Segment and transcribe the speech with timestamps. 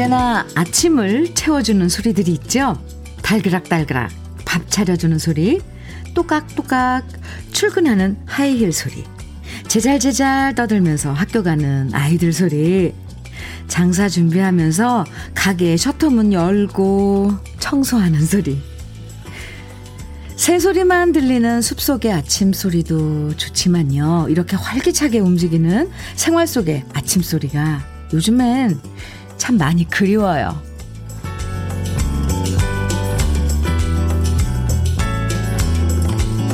[0.00, 2.82] 언제나 아침을 채워주는 소리들이 있죠.
[3.22, 4.10] 달그락달그락
[4.46, 5.60] 밥 차려주는 소리,
[6.14, 7.06] 또각또각
[7.52, 9.04] 출근하는 하이힐 소리,
[9.68, 12.94] 제잘제잘 떠들면서 학교 가는 아이들 소리,
[13.68, 18.58] 장사 준비하면서 가게 셔터문 열고 청소하는 소리.
[20.34, 24.28] 새소리만 들리는 숲속의 아침 소리도 좋지만요.
[24.30, 27.82] 이렇게 활기차게 움직이는 생활 속의 아침 소리가
[28.14, 28.80] 요즘엔
[29.40, 30.62] 참 많이 그리워요.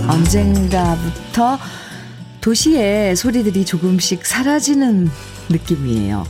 [0.08, 1.58] 언젠가부터
[2.40, 5.10] 도시의 소리들이 조금씩 사라지는
[5.48, 6.24] 느낌이에요.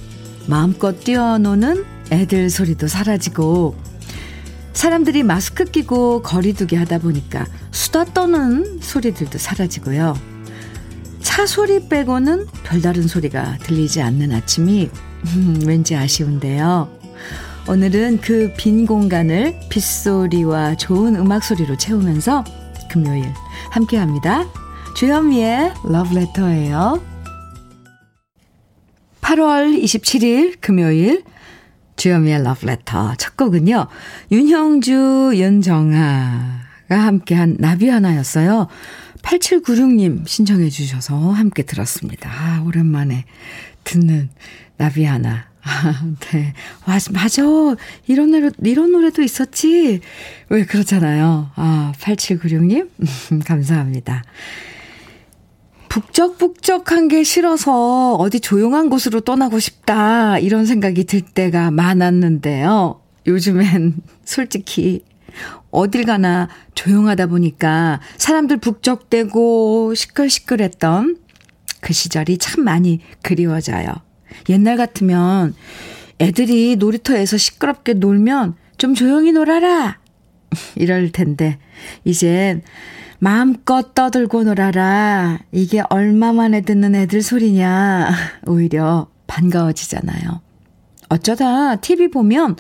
[0.47, 3.77] 마음껏 뛰어노는 애들 소리도 사라지고
[4.73, 10.19] 사람들이 마스크 끼고 거리두기 하다 보니까 수다 떠는 소리들도 사라지고요.
[11.20, 14.89] 차 소리 빼고는 별다른 소리가 들리지 않는 아침이
[15.25, 16.89] 음, 왠지 아쉬운데요.
[17.69, 22.45] 오늘은 그 빈 공간을 빗소리와 좋은 음악 소리로 채우면서
[22.91, 23.25] 금요일
[23.70, 24.47] 함께 합니다.
[24.97, 27.03] 주현미의 러브레터예요.
[29.20, 31.25] 8월 27일 금요일
[31.97, 33.89] 주현미의 러브레터 첫 곡은요.
[34.30, 38.69] 윤형주, 윤정아가 함께한 나비 하나였어요.
[39.23, 42.30] 8796님 신청해 주셔서 함께 들었습니다.
[42.30, 43.25] 아, 오랜만에
[43.83, 44.30] 듣는
[44.77, 45.46] 나비 하나.
[45.62, 46.52] 아, 네.
[46.86, 47.42] 맞아, 맞아.
[48.06, 50.00] 이런 노래, 이런 노래도 있었지.
[50.48, 51.50] 왜 그렇잖아요.
[51.56, 52.88] 아, 8796님?
[53.44, 54.22] 감사합니다.
[55.88, 60.38] 북적북적한 게 싫어서 어디 조용한 곳으로 떠나고 싶다.
[60.38, 63.00] 이런 생각이 들 때가 많았는데요.
[63.27, 65.05] 요즘엔 솔직히
[65.70, 71.18] 어딜 가나 조용하다 보니까 사람들 북적대고 시끌시끌했던
[71.80, 73.86] 그 시절이 참 많이 그리워져요.
[74.48, 75.55] 옛날 같으면
[76.19, 79.98] 애들이 놀이터에서 시끄럽게 놀면 좀 조용히 놀아라!
[80.77, 81.59] 이럴 텐데,
[82.05, 82.63] 이젠
[83.19, 85.39] 마음껏 떠들고 놀아라.
[85.53, 88.11] 이게 얼마 만에 듣는 애들 소리냐.
[88.47, 90.41] 오히려 반가워지잖아요.
[91.08, 92.57] 어쩌다 TV 보면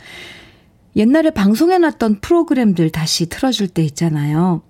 [0.94, 4.62] 옛날에 방송해놨던 프로그램들 다시 틀어줄 때 있잖아요.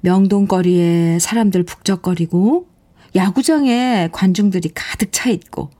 [0.00, 2.68] 명동거리에 사람들 북적거리고,
[3.14, 5.70] 야구장에 관중들이 가득 차 있고,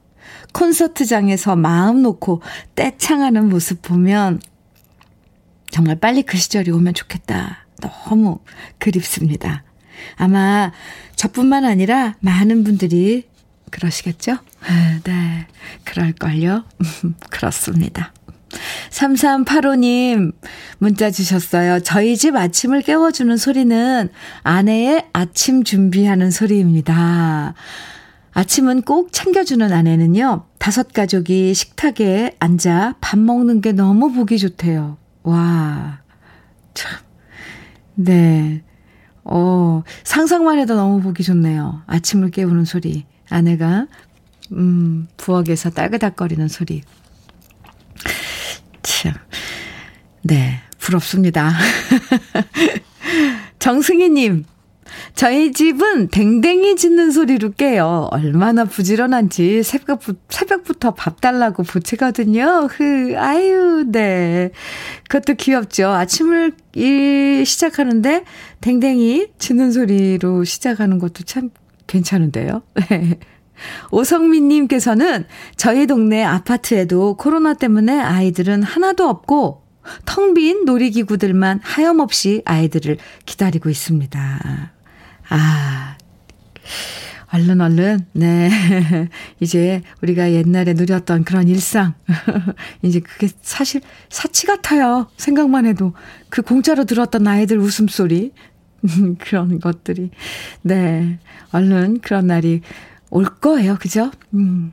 [0.57, 2.41] 콘서트장에서 마음 놓고
[2.75, 4.41] 떼창하는 모습 보면
[5.71, 7.67] 정말 빨리 그 시절이 오면 좋겠다.
[7.83, 8.39] 너무
[8.79, 9.65] 그립습니다.
[10.17, 10.73] 아마
[11.15, 13.29] 저뿐만 아니라 많은 분들이
[13.71, 14.39] 그러시겠죠?
[15.05, 15.47] 네,
[15.85, 16.65] 그럴걸요.
[17.31, 18.15] 그렇습니다.
[18.91, 20.33] 3385님
[20.79, 21.81] 문자 주셨어요.
[21.81, 24.09] 저희 집 아침을 깨워주는 소리는
[24.43, 27.55] 아내의 아침 준비하는 소리입니다.
[28.37, 34.99] 아침은 꼭 챙겨주는 아내는요, 다섯 가족이 식탁에 앉아 밥 먹는 게 너무 보기 좋대요.
[35.23, 36.03] 와,
[36.75, 37.01] 참.
[37.95, 38.63] 네.
[39.25, 41.83] 어, 상상만 해도 너무 보기 좋네요.
[41.87, 43.07] 아침을 깨우는 소리.
[43.31, 43.87] 아내가,
[44.53, 46.83] 음, 부엌에서 딸그닥거리는 소리.
[48.83, 49.15] 참.
[50.23, 50.61] 네.
[50.77, 51.55] 부럽습니다.
[53.61, 54.45] 정승희님,
[55.17, 58.09] 저희 집은 댕댕이 짖는 소리로 깨요.
[58.13, 62.69] 얼마나 부지런한지 새벽, 새벽부터 밥 달라고 보채거든요.
[62.71, 64.51] 흐, 아유, 네.
[65.09, 65.89] 그것도 귀엽죠.
[65.89, 68.25] 아침을 일 시작하는데
[68.61, 71.49] 댕댕이 짖는 소리로 시작하는 것도 참
[71.87, 72.63] 괜찮은데요.
[73.91, 75.25] 오성민님께서는
[75.57, 79.63] 저희 동네 아파트에도 코로나 때문에 아이들은 하나도 없고
[80.05, 84.76] 텅 빈 놀이기구들만 하염없이 아이들을 기다리고 있습니다.
[85.29, 85.97] 아,
[87.33, 88.49] 얼른 얼른, 네.
[89.41, 91.95] 이제 우리가 옛날에 누렸던 그런 일상.
[92.83, 95.09] 이제 그게 사실 사치 같아요.
[95.17, 95.93] 생각만 해도.
[96.29, 98.33] 그 공짜로 들었던 아이들 웃음소리.
[99.19, 100.11] 그런 것들이.
[100.63, 101.19] 네.
[101.53, 102.63] 얼른 그런 날이
[103.11, 103.77] 올 거예요.
[103.77, 104.11] 그죠?
[104.35, 104.73] 음.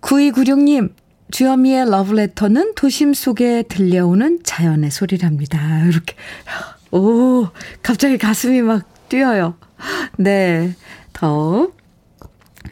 [0.00, 0.92] 9296님,
[1.30, 5.84] 주현미의 러브레터는 도심 속에 들려오는 자연의 소리랍니다.
[5.84, 6.14] 이렇게.
[6.90, 7.48] 오,
[7.82, 9.56] 갑자기 가슴이 막 뛰어요.
[10.18, 10.74] 네.
[11.12, 11.68] 더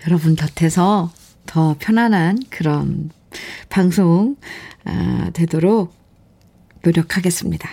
[0.06, 1.10] 여러분 곁에서
[1.46, 3.10] 더 편안한 그런
[3.69, 4.37] 방송
[4.84, 5.93] 아, 되도록
[6.82, 7.69] 노력하겠습니다.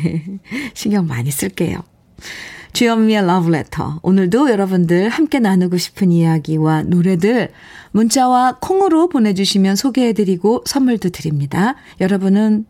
[0.74, 1.82] 신경 많이 쓸게요.
[2.72, 4.00] 주현미의 러브레터.
[4.02, 7.50] 오늘도 여러분들 함께 나누고 싶은 이야기와 노래들
[7.90, 11.74] 문자와 콩으로 보내주시면 소개해드리고 선물도 드립니다.
[12.00, 12.66] 여러분은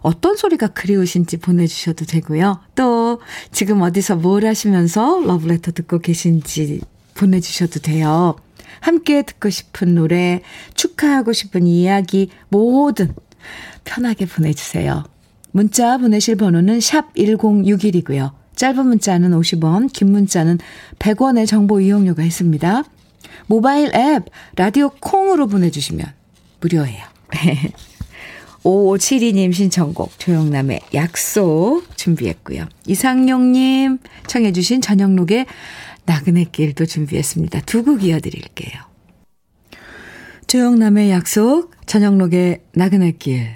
[0.00, 2.60] 어떤 소리가 그리우신지 보내주셔도 되고요.
[2.74, 3.20] 또
[3.52, 6.80] 지금 어디서 뭘 하시면서 러브레터 듣고 계신지
[7.14, 8.36] 보내주셔도 돼요.
[8.80, 10.42] 함께 듣고 싶은 노래,
[10.74, 13.14] 축하하고 싶은 이야기, 뭐든
[13.84, 15.04] 편하게 보내주세요.
[15.50, 18.32] 문자 보내실 번호는 샵 1061이고요.
[18.54, 20.58] 짧은 문자는 50원, 긴 문자는
[20.98, 22.84] 100원의 정보 이용료가 있습니다.
[23.46, 24.24] 모바일 앱
[24.56, 26.06] 라디오 콩으로 보내주시면
[26.60, 27.04] 무료예요.
[28.64, 32.66] 5572님 신청곡 조영남의 약속 준비했고요.
[32.86, 35.46] 이상용님 청해 주신 저녁록의
[36.06, 37.60] 나그네 길도 준비했습니다.
[37.62, 38.82] 두 곡 이어드릴게요.
[40.46, 43.50] 조영남의 약속, 저녁록의 나그네 길.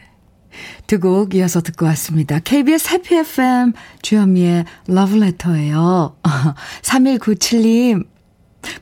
[0.86, 2.38] 두 곡 이어서 듣고 왔습니다.
[2.38, 3.72] KBS 해피 FM
[4.02, 6.16] 주현미의 러브레터예요.
[6.82, 8.06] 3197님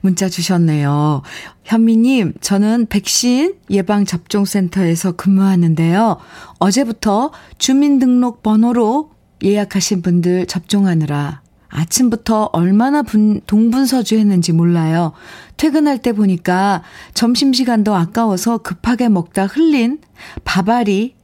[0.01, 1.23] 문자 주셨네요.
[1.65, 6.19] 현미님, 저는 백신 예방접종센터에서 근무하는데요.
[6.59, 9.11] 어제부터 주민등록 번호로
[9.43, 15.13] 예약하신 분들 접종하느라 아침부터 얼마나 분, 동분서주 했는지 몰라요.
[15.57, 16.83] 퇴근할 때 보니까
[17.15, 20.01] 점심시간도 아까워서 급하게 먹다 흘린
[20.45, 21.15] 밥알이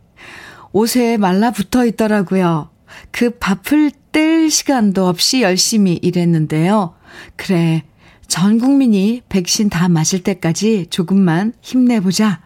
[0.73, 2.70] 옷에 말라붙어 있더라고요.
[3.11, 6.94] 그 밥을 뗄 시간도 없이 열심히 일했는데요.
[7.37, 7.82] 그래,
[8.28, 12.40] 전 국민이 백신 다 맞을 때까지 조금만 힘내보자.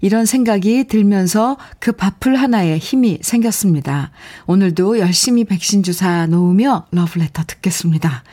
[0.00, 4.10] 이런 생각이 들면서 그 밥풀 하나에 힘이 생겼습니다.
[4.46, 8.24] 오늘도 열심히 백신 주사 놓으며 러브레터 듣겠습니다.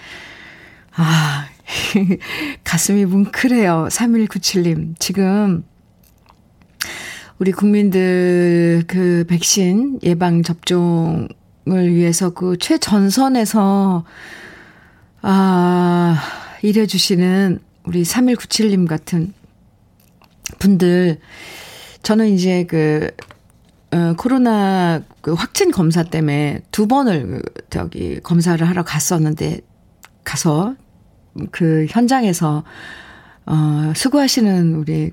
[0.95, 1.45] 아,
[2.63, 3.87] 가슴이 뭉클해요.
[3.91, 4.95] 3197님.
[4.99, 5.63] 지금
[7.39, 11.29] 우리 국민들 그 백신 예방 접종을
[11.93, 14.05] 위해서 그 최전선에서
[15.21, 16.23] 아,
[16.61, 19.33] 일해주시는 우리 3197님 같은
[20.59, 21.19] 분들,
[22.03, 23.09] 저는 이제 그,
[23.91, 29.61] 어, 코로나 그 확진 검사 때문에 두 번을 그 저기 검사를 하러 갔었는데,
[30.23, 30.75] 가서
[31.51, 32.63] 그 현장에서,
[33.45, 35.11] 어, 수고하시는 우리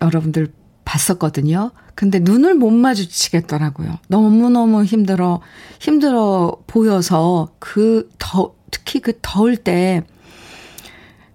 [0.00, 0.52] 여러분들
[0.84, 1.70] 봤었거든요.
[1.94, 3.98] 근데 눈을 못 마주치겠더라고요.
[4.08, 5.40] 너무너무 힘들어,
[5.78, 10.02] 힘들어 보여서 그 더, 특히 그 더울 때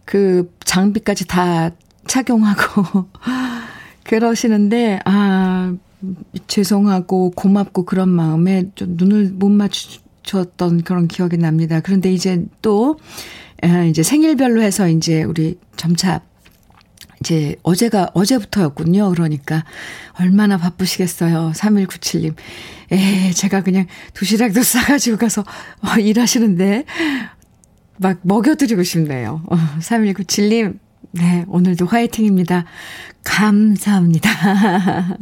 [0.06, 1.72] 그 장비까지 다
[2.08, 3.06] 착용하고
[4.06, 5.76] 그러시는데 아
[6.48, 11.80] 죄송하고 고맙고 그런 마음에 좀 눈을 못 맞추셨던 그런 기억이 납니다.
[11.80, 13.00] 그런데 이제 또
[13.90, 16.22] 이제 생일별로 해서 이제 우리 점차
[17.20, 19.10] 이제 어제가 어제부터였군요.
[19.10, 19.64] 그러니까
[20.20, 21.54] 얼마나 바쁘시겠어요.
[21.56, 22.36] 3197님.
[22.92, 25.44] 에, 제가 그냥 도시락도 싸 가지고 가서
[25.82, 26.86] 어, 일하시는데
[27.98, 29.42] 막 먹여드리고 싶네요.
[29.48, 30.80] 어, 3197님,
[31.12, 32.66] 네, 오늘도 화이팅입니다.
[33.24, 34.30] 감사합니다.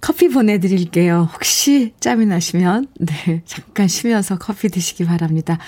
[0.00, 1.28] 커피 보내드릴게요.
[1.32, 5.58] 혹시 짬이 나시면, 네, 잠깐 쉬면서 커피 드시기 바랍니다.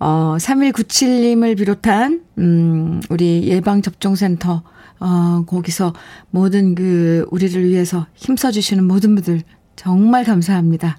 [0.00, 4.62] 어, 3197님을 비롯한, 음, 우리 예방접종센터,
[4.98, 5.94] 어, 거기서
[6.30, 9.42] 모든 그, 우리를 위해서 힘써주시는 모든 분들
[9.76, 10.98] 정말 감사합니다.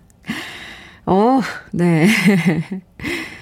[1.05, 1.41] 어,
[1.71, 2.07] 네.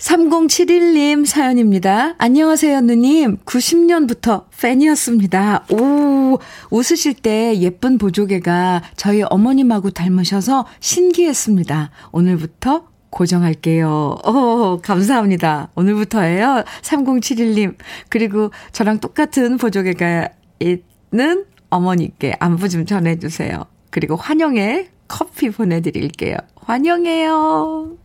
[0.00, 2.14] 3071님 사연입니다.
[2.16, 3.36] 안녕하세요, 누님.
[3.44, 5.66] 90년부터 팬이었습니다.
[5.72, 6.38] 오,
[6.70, 11.90] 웃으실 때 예쁜 보조개가 저희 어머님하고 닮으셔서 신기했습니다.
[12.12, 14.16] 오늘부터 고정할게요.
[14.26, 15.68] 오, 감사합니다.
[15.74, 16.64] 오늘부터예요.
[16.80, 17.76] 3071님.
[18.08, 20.30] 그리고 저랑 똑같은 보조개가
[20.60, 23.66] 있는 어머니께 안부 좀 전해주세요.
[23.90, 26.36] 그리고 환영의 커피 보내드릴게요.
[26.56, 27.98] 환영해요.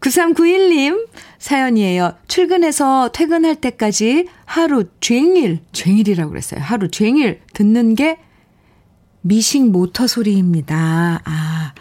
[0.00, 2.14] 9391님 사연이에요.
[2.28, 6.60] 출근해서 퇴근할 때까지 하루 종일, 종일이라고 그랬어요.
[6.60, 8.18] 하루 종일 듣는 게
[9.22, 11.20] 미싱 모터 소리입니다.
[11.24, 11.72] 아,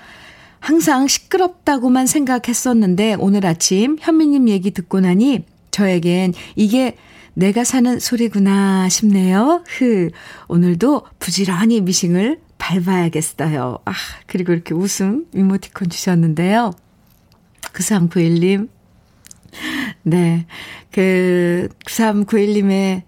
[0.59, 6.97] 항상 시끄럽다고만 생각했었는데 오늘 아침 현미님 얘기 듣고 나니 저에겐 이게
[7.35, 9.63] 내가 사는 소리구나 싶네요.
[9.67, 10.09] 흐.
[10.47, 13.79] 오늘도 부지런히 미싱을 밟아야겠어요.
[13.85, 13.93] 아,
[14.25, 16.71] 그리고 이렇게 웃음 이모티콘 주셨는데요.
[17.75, 18.69] 9391님.
[20.03, 20.45] 네.
[20.91, 23.03] 그, 9391님의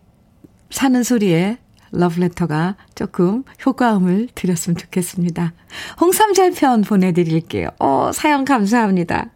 [0.70, 1.58] 사는 소리에
[1.92, 5.54] 러브레터가 조금 효과음을 드렸으면 좋겠습니다.
[6.00, 7.70] 홍삼 잘편 보내드릴게요.
[7.80, 9.32] 어, 사연 감사합니다.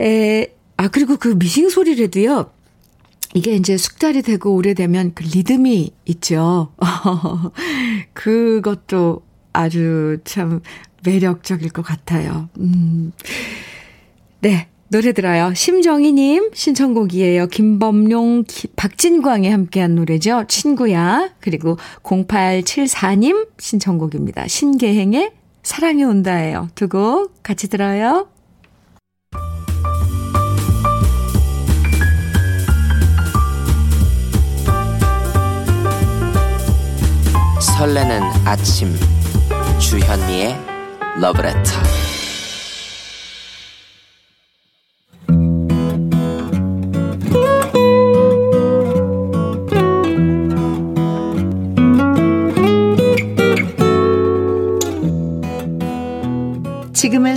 [0.00, 2.50] 에, 아, 그리고 그 미싱 소리라도요.
[3.34, 6.72] 이게 이제 숙달이 되고 오래되면 그 리듬이 있죠.
[8.12, 10.60] 그것도 아주 참
[11.04, 12.48] 매력적일 것 같아요.
[12.58, 13.12] 음.
[14.40, 14.66] 네.
[14.88, 15.54] 노래 들어요.
[15.54, 17.46] 심정희님 신청곡이에요.
[17.46, 18.42] 김범용,
[18.74, 20.46] 박진광이 함께한 노래죠.
[20.48, 21.30] 친구야.
[21.38, 24.48] 그리고 0874님 신청곡입니다.
[24.48, 25.30] 신계행의
[25.62, 26.70] 사랑이 온다예요.
[26.74, 28.26] 두 곡 같이 들어요.
[37.60, 38.94] 설레는 아침
[39.78, 40.56] 주현미의
[41.20, 42.09] 러브레터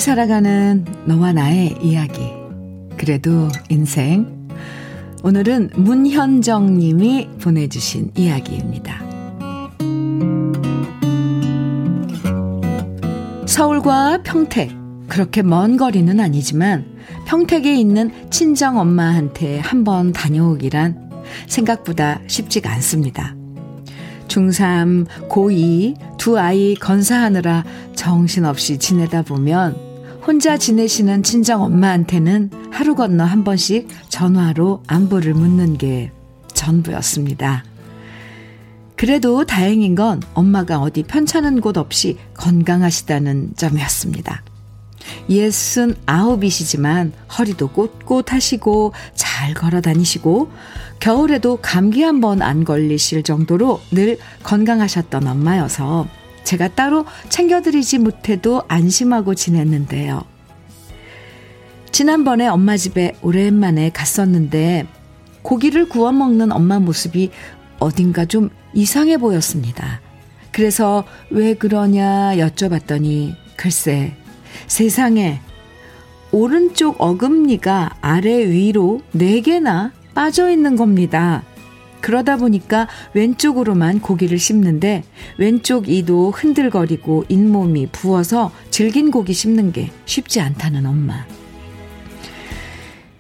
[0.03, 2.19] 살아가는 너와 나의 이야기.
[2.98, 4.50] 그래도 인생.
[5.24, 9.01] 오늘은 문현정 님이 보내주신 이야기입니다.
[13.45, 14.75] 서울과 평택.
[15.07, 16.86] 그렇게 먼 거리는 아니지만
[17.25, 21.12] 평택에 있는 친정 엄마한테 한번 다녀오기란
[21.48, 23.38] 생각보다 쉽지가 않습니다.
[24.27, 27.63] 중3, 고2 두 아이 건사하느라
[27.95, 29.92] 정신없이 지내다 보면
[30.25, 36.12] 혼자 지내시는 친정 엄마한테는 하루 건너 한 번씩 전화로 안부를 묻는 게
[36.53, 37.65] 전부였습니다.
[38.96, 44.44] 그래도 다행인 건 엄마가 어디 편찮은 곳 없이 건강하시다는 점이었습니다.
[45.30, 50.50] 예순 아홉이시지만 허리도 꼿꼿하시고 잘 걸어 다니시고
[51.01, 56.08] 겨울에도 감기 한 번 안 걸리실 정도로 늘 건강하셨던 엄마여서
[56.43, 60.23] 제가 따로 챙겨드리지 못해도 안심하고 지냈는데요.
[61.91, 64.88] 지난번에 엄마 집에 오랜만에 갔었는데
[65.43, 67.29] 고기를 구워 먹는 엄마 모습이
[67.79, 70.01] 어딘가 좀 이상해 보였습니다.
[70.51, 74.13] 그래서 왜 그러냐 여쭤봤더니 글쎄
[74.67, 75.39] 세상에
[76.31, 81.43] 오른쪽 어금니가 아래 위로 4개나 빠져 있는 겁니다.
[82.03, 85.05] 그러다 보니까 왼쪽으로만 고기를 씹는데
[85.38, 91.25] 왼쪽 이도 흔들거리고 잇몸이 부어서 질긴 고기 씹는 게 쉽지 않다는 엄마.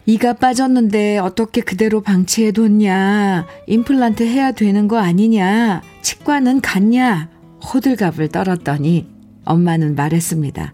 [0.05, 3.47] 이가 빠졌는데 어떻게 그대로 방치해뒀냐.
[3.67, 5.81] 임플란트 해야 되는 거 아니냐.
[6.01, 7.29] 치과는 갔냐.
[7.73, 9.07] 호들갑을 떨었더니
[9.45, 10.73] 엄마는 말했습니다.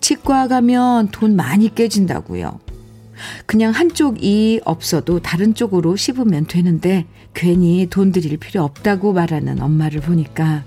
[0.00, 2.58] 치과 가면 돈 많이 깨진다고요.
[3.46, 10.00] 그냥 한쪽 이 없어도 다른 쪽으로 씹으면 되는데 괜히 돈 들일 필요 없다고 말하는 엄마를
[10.00, 10.64] 보니까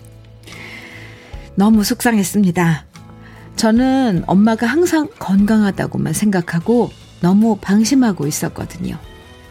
[1.55, 2.85] 너무 속상했습니다.
[3.55, 6.91] 저는 엄마가 항상 건강하다고만 생각하고
[7.21, 8.97] 너무 방심하고 있었거든요.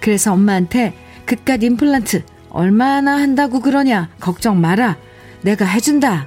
[0.00, 4.99] 그래서 엄마한테 그깟 임플란트 얼마나 한다고 그러냐 걱정 마라
[5.42, 6.26] 내가 해준다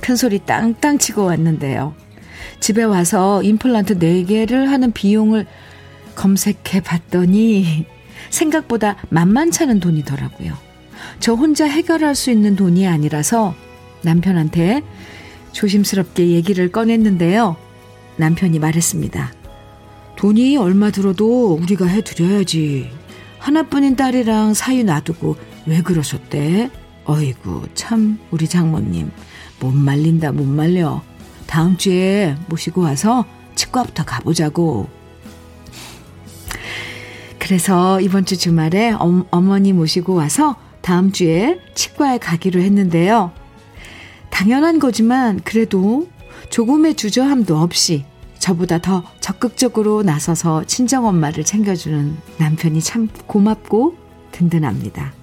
[0.00, 1.94] 큰 소리 땅땅 치고 왔는데요.
[2.60, 5.46] 집에 와서 임플란트 4개를 하는 비용을
[6.14, 7.86] 검색해 봤더니
[8.30, 10.54] 생각보다 만만찮은 돈이더라고요.
[11.20, 13.54] 저 혼자 해결할 수 있는 돈이 아니라서
[14.02, 14.82] 남편한테
[15.52, 17.56] 조심스럽게 얘기를 꺼냈는데요.
[18.16, 19.32] 남편이 말했습니다.
[20.16, 22.90] 돈이 얼마 들어도 우리가 해드려야지.
[23.38, 26.70] 하나뿐인 딸이랑 사이 놔두고 왜 그러셨대?
[27.04, 29.10] 어이구, 참, 우리 장모님.
[29.60, 31.02] 못 말린다, 못 말려.
[31.46, 34.88] 다음 주에 모시고 와서 치과부터 가보자고.
[37.48, 43.32] 그래서 이번 주 주말에 어, 어머니 모시고 와서 다음 주에 치과에 가기로 했는데요.
[44.28, 46.08] 당연한 거지만 그래도
[46.50, 48.04] 조금의 주저함도 없이
[48.38, 53.96] 저보다 더 적극적으로 나서서 친정엄마를 챙겨주는 남편이 참 고맙고
[54.32, 55.14] 든든합니다.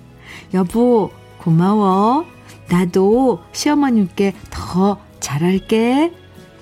[0.56, 2.26] 여보, 고마워.
[2.72, 6.12] 나도 시어머님께 더 잘할게.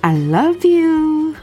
[0.01, 1.35] I love you.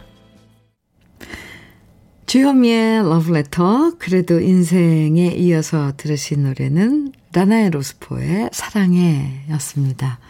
[2.31, 10.21] 주현미의 러브레터, 그래도 인생에 이어서 들으신 노래는 라나의 로스포의 사랑해 였습니다.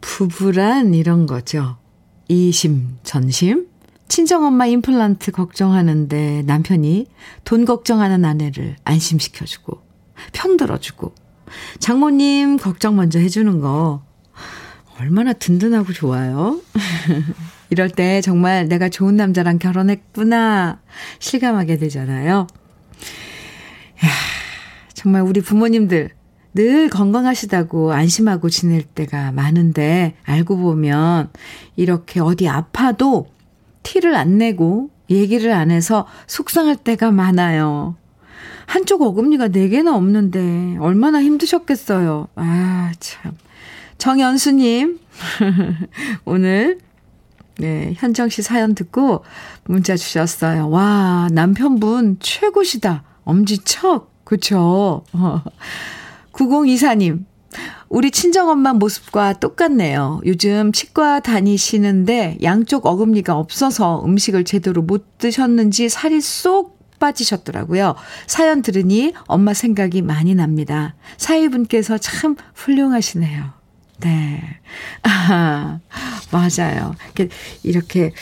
[0.00, 1.76] 부부란 이런 거죠.
[2.26, 3.68] 이심, 전심.
[4.08, 7.06] 친정엄마 임플란트 걱정하는데 남편이
[7.44, 9.82] 돈 걱정하는 아내를 안심시켜주고,
[10.32, 11.14] 편들어주고,
[11.78, 14.02] 장모님 걱정 먼저 해주는 거
[14.98, 16.60] 얼마나 든든하고 좋아요.
[17.70, 20.80] 이럴 때 정말 내가 좋은 남자랑 결혼했구나
[21.18, 22.46] 실감하게 되잖아요.
[24.04, 24.08] 야,
[24.92, 26.10] 정말 우리 부모님들
[26.54, 31.30] 늘 건강하시다고 안심하고 지낼 때가 많은데 알고 보면
[31.74, 33.26] 이렇게 어디 아파도
[33.82, 37.96] 티를 안 내고 얘기를 안 해서 속상할 때가 많아요.
[38.66, 42.28] 한쪽 어금니가 4개나 없는데 얼마나 힘드셨겠어요.
[42.36, 43.36] 아, 참.
[43.98, 44.98] 정연수님,
[46.24, 46.78] 오늘,
[47.58, 49.24] 네, 현정 씨 사연 듣고
[49.64, 50.70] 문자 주셨어요.
[50.70, 53.04] 와, 남편분 최고시다.
[53.24, 54.12] 엄지척.
[54.24, 55.04] 그쵸?
[56.32, 57.24] 9024님,
[57.88, 60.20] 우리 친정엄마 모습과 똑같네요.
[60.26, 67.94] 요즘 치과 다니시는데 양쪽 어금니가 없어서 음식을 제대로 못 드셨는지 살이 쏙 빠지셨더라고요.
[68.26, 70.94] 사연 들으니 엄마 생각이 많이 납니다.
[71.18, 73.52] 사위분께서 참 훌륭하시네요.
[74.00, 74.42] 네.
[75.02, 75.78] 아,
[76.34, 76.96] 맞아요.
[77.62, 78.12] 이렇게,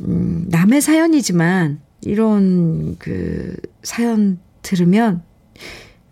[0.00, 5.22] 음, 남의 사연이지만, 이런 그 사연 들으면,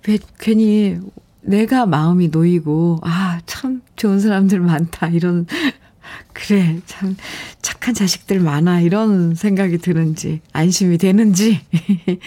[0.07, 0.99] 왜 괜히
[1.41, 5.09] 내가 마음이 놓이고, 아, 참 좋은 사람들 많다.
[5.09, 5.47] 이런,
[6.35, 7.17] 그래, 참
[7.63, 8.83] 착한 자식들 많아.
[8.83, 11.61] 이런 생각이 드는지, 안심이 되는지.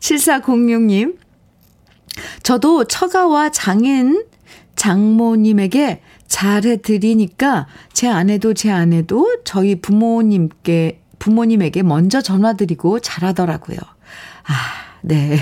[0.00, 1.16] 7406님,
[2.42, 4.26] 저도 처가와 장인
[4.76, 6.02] 장모님에게
[6.32, 13.76] 잘해드리니까 제 아내도 제 아내도 저희 부모님께, 부모님에게 먼저 전화드리고 잘하더라고요.
[13.76, 14.54] 아,
[15.02, 15.38] 네.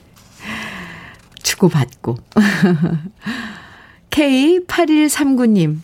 [1.42, 2.16] 주고받고.
[4.10, 5.80] K8139님,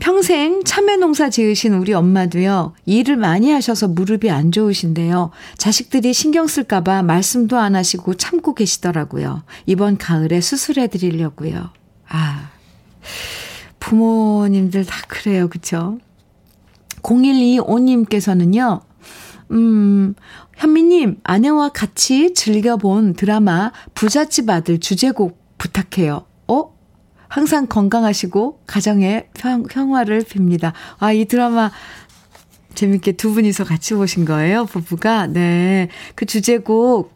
[0.00, 5.30] 평생 참외 농사 지으신 우리 엄마도요, 일을 많이 하셔서 무릎이 안 좋으신데요.
[5.56, 9.44] 자식들이 신경 쓸까봐 말씀도 안 하시고 참고 계시더라고요.
[9.66, 11.70] 이번 가을에 수술해 드리려고요.
[12.08, 12.55] 아,
[13.80, 15.48] 부모님들 다 그래요.
[15.48, 15.98] 그쵸?
[17.02, 18.80] 0125님께서는요,
[19.52, 20.14] 음,
[20.56, 26.24] 현미님, 아내와 같이 즐겨본 드라마 부잣집 아들 주제곡 부탁해요.
[26.48, 26.76] 어?
[27.28, 30.72] 항상 건강하시고 가정의 평, 평화를 빕니다.
[30.98, 31.70] 아, 이 드라마
[32.74, 35.26] 재밌게 두 분이서 같이 보신 거예요, 부부가?
[35.26, 35.88] 네.
[36.14, 37.12] 그 주제곡,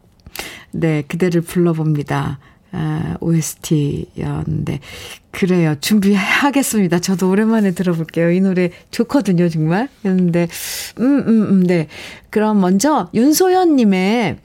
[0.73, 2.39] 네, 그대를 불러봅니다.
[2.73, 4.81] 아, OST였는데.
[5.31, 5.75] 그래요.
[5.81, 7.01] 준비하겠습니다.
[7.01, 8.31] 저도 오랜만에 들어볼게요.
[8.31, 9.89] 이 노래 좋거든요, 정말.
[10.05, 10.49] 였는데,
[10.99, 11.89] 음, 음, 음, 네.
[12.31, 14.39] 그럼 먼저 윤소연 님의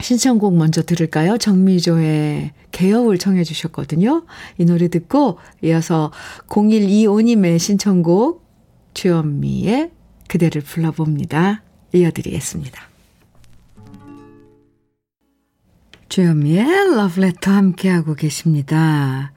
[0.00, 1.38] 신청곡 먼저 들을까요?
[1.38, 4.24] 정미조의 개여울 청해 주셨거든요.
[4.58, 6.12] 이 노래 듣고 이어서
[6.48, 8.44] 0125님의 신청곡
[8.92, 9.90] 주현미의
[10.28, 11.62] 그대를 불러봅니다.
[11.94, 12.95] 이어드리겠습니다.
[16.08, 19.32] 주현미의 러브레터 함께하고 계십니다.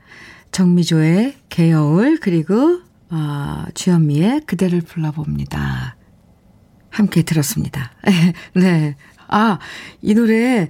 [0.52, 5.96] 정미조의 개여울 그리고 어, 주현미의 그대를 불러봅니다.
[6.90, 7.92] 함께 들었습니다.
[8.54, 8.96] 네.
[9.28, 9.60] 아,
[10.02, 10.70] 이 노래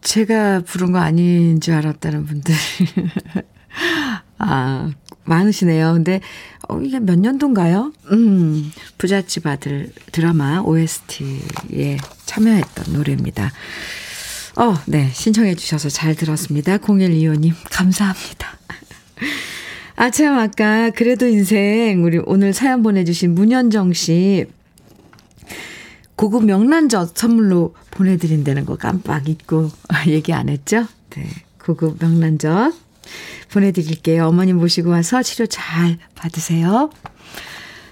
[0.00, 2.54] 제가 부른 거 아닌 줄 알았다는 분들.
[4.38, 4.90] 아,
[5.24, 5.94] 많으시네요.
[5.94, 6.20] 근데,
[6.68, 7.92] 어, 이게 몇 년도인가요?
[8.12, 13.50] 음, 부잣집 아들 드라마 OST에 참여했던 노래입니다.
[14.56, 15.10] 어, 네.
[15.12, 16.78] 신청해 주셔서 잘 들었습니다.
[16.78, 18.48] 0125님, 감사합니다.
[19.96, 24.46] 아, 참, 아까, 그래도 인생, 우리 오늘 사연 보내주신 문현정 씨,
[26.16, 29.70] 고급 명란젓 선물로 보내드린다는 거 깜빡 잊고
[30.06, 30.86] 얘기 안 했죠?
[31.10, 31.26] 네.
[31.60, 32.72] 고급 명란젓
[33.50, 34.26] 보내드릴게요.
[34.26, 36.90] 어머님 모시고 와서 치료 잘 받으세요.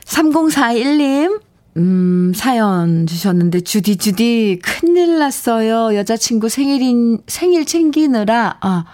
[0.05, 1.41] 3041님,
[1.77, 5.95] 음, 사연 주셨는데, 주디, 주디, 큰일 났어요.
[5.97, 8.85] 여자친구 생일인, 생일 챙기느라, 아,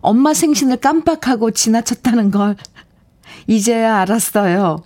[0.00, 2.56] 엄마 생신을 깜빡하고 지나쳤다는 걸,
[3.46, 4.82] 이제야 알았어요.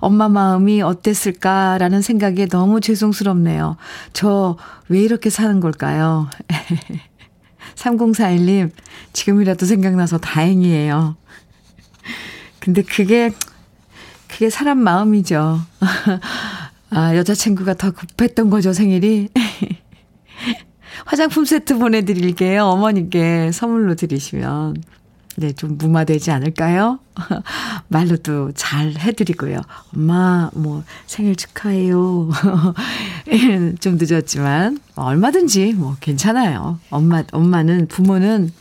[0.00, 3.76] 엄마 마음이 어땠을까라는 생각에 너무 죄송스럽네요.
[4.12, 4.56] 저
[4.92, 6.28] 왜 이렇게 사는 걸까요?
[7.76, 8.70] 3041님,
[9.14, 11.16] 지금이라도 생각나서 다행이에요.
[12.60, 13.32] 근데 그게,
[14.28, 15.60] 그게 사람 마음이죠.
[16.94, 19.28] 아, 여자친구가 더 급했던 거죠, 생일이.
[21.06, 22.64] 화장품 세트 보내드릴게요.
[22.64, 24.76] 어머님께 선물로 드리시면.
[25.36, 26.98] 네, 좀 무마되지 않을까요?
[27.88, 29.62] 말로도 잘 해드리고요.
[29.96, 32.28] 엄마, 뭐, 생일 축하해요.
[33.80, 36.78] 좀 늦었지만, 얼마든지, 뭐, 괜찮아요.
[36.90, 38.52] 엄마, 엄마는, 부모는,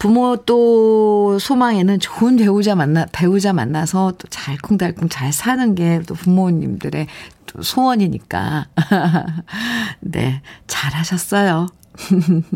[0.00, 7.06] 부모 또 소망에는 좋은 배우자 만나, 배우자 만나서 또 잘콩달콩 잘 사는 게 또 부모님들의
[7.46, 8.68] 또 소원이니까.
[10.00, 11.66] 네, 잘하셨어요.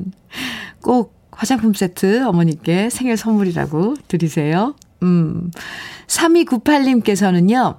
[0.82, 4.74] 꼭 화장품 세트 어머니께 생일 선물이라고 드리세요.
[5.02, 5.50] 음.
[6.06, 7.76] 3298님께서는요,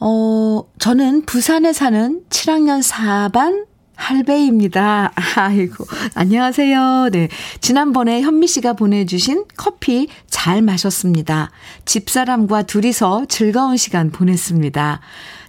[0.00, 5.12] 어, 저는 부산에 사는 7학년 4반 할배입니다.
[5.36, 7.08] 아이고, 안녕하세요.
[7.12, 7.28] 네.
[7.60, 11.50] 지난번에 현미 씨가 보내주신 커피 잘 마셨습니다.
[11.86, 15.00] 집사람과 둘이서 즐거운 시간 보냈습니다.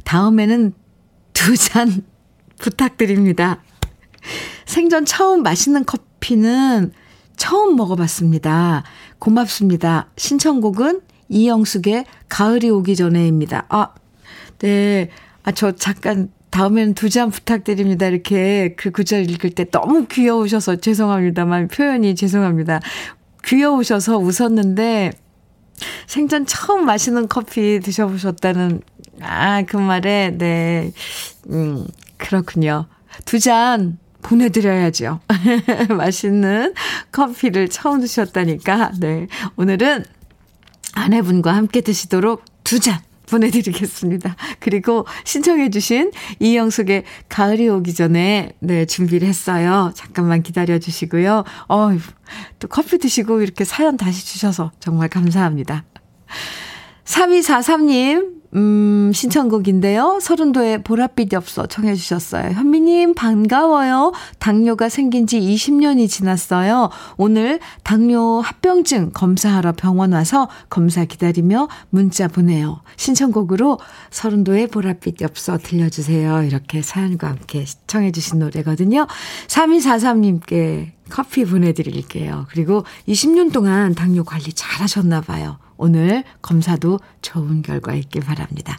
[0.03, 0.73] 다음에는
[1.33, 2.03] 두 잔
[2.57, 3.61] 부탁드립니다.
[4.65, 6.91] 생전 처음 맛있는 커피는
[7.35, 8.83] 처음 먹어봤습니다.
[9.19, 10.07] 고맙습니다.
[10.17, 13.65] 신청곡은 이영숙의 가을이 오기 전에입니다.
[13.69, 13.89] 아,
[14.59, 15.09] 네.
[15.43, 18.07] 아, 저 잠깐 다음에는 두 잔 부탁드립니다.
[18.07, 22.79] 이렇게 그 구절 읽을 때 너무 귀여우셔서 죄송합니다만 표현이 죄송합니다.
[23.45, 25.11] 귀여우셔서 웃었는데
[26.07, 28.81] 생전 처음 마시는 커피 드셔보셨다는
[29.21, 30.91] 아, 그 말에 네.
[31.51, 31.85] 음,
[32.17, 32.87] 그렇군요.
[33.25, 35.19] 두 잔 보내드려야죠.
[35.95, 36.73] 맛있는
[37.11, 39.27] 커피를 처음 드셨다니까, 네.
[39.55, 40.03] 오늘은
[40.95, 44.35] 아내분과 함께 드시도록 두 잔 보내드리겠습니다.
[44.59, 49.91] 그리고 신청해주신 이영숙의 가을이 오기 전에, 네, 준비를 했어요.
[49.95, 51.43] 잠깐만 기다려주시고요.
[51.69, 51.89] 어,
[52.59, 55.85] 또 커피 드시고 이렇게 사연 다시 주셔서 정말 감사합니다.
[57.05, 60.19] 3243님, 음, 신청곡인데요.
[60.21, 62.51] 서른도의 보랏빛 엽서 청해주셨어요.
[62.51, 64.13] 현미님, 반가워요.
[64.39, 66.89] 당뇨가 생긴 지 20년이 지났어요.
[67.17, 72.81] 오늘 당뇨 합병증 검사하러 병원 와서 검사 기다리며 문자 보내요.
[72.95, 73.79] 신청곡으로
[74.11, 76.43] 서른도의 보랏빛 엽서 들려주세요.
[76.43, 79.07] 이렇게 사연과 함께 청해주신 노래거든요.
[79.47, 82.45] 3243님께 커피 보내드릴게요.
[82.49, 85.57] 그리고 20년 동안 당뇨 관리 잘 하셨나 봐요.
[85.77, 88.77] 오늘 검사도 좋은 결과 있길 바랍니다.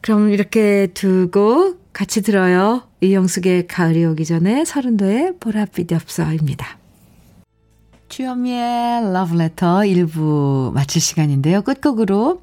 [0.00, 2.82] 그럼 이렇게 두고 같이 들어요.
[3.00, 6.78] 이영숙의 가을이 오기 전에 서른도의 보랏빛 엽서입니다.
[8.08, 11.62] 주현미의 러브레터 1부 마칠 시간인데요.
[11.62, 12.42] 끝곡으로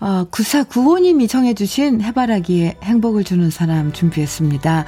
[0.00, 4.86] 어, 9495님이 청해주신 해바라기에 행복을 주는 사람 준비했습니다.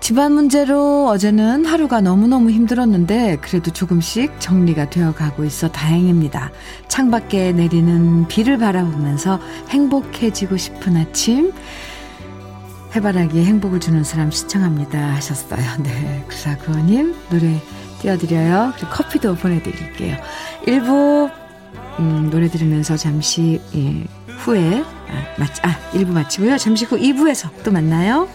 [0.00, 6.52] 집안 문제로 어제는 하루가 너무너무 힘들었는데 그래도 조금씩 정리가 되어 가고 있어 다행입니다.
[6.86, 11.52] 창밖에 내리는 비를 바라보면서 행복해지고 싶은 아침
[12.94, 15.60] 해바라기에 행복을 주는 사람 시청합니다 하셨어요.
[15.82, 17.60] 네, 구사구호님 노래
[18.00, 18.72] 띄워드려요.
[18.76, 20.16] 그리고 커피도 보내드릴게요.
[20.66, 21.30] 1부
[21.98, 24.04] 음, 노래 들으면서 잠시 예,
[24.38, 26.58] 후에 아, 마치, 아 1부 마치고요.
[26.58, 28.28] 잠시 후 2부에서 또 만나요.